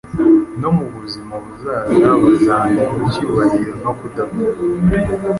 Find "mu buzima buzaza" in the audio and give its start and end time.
0.77-2.07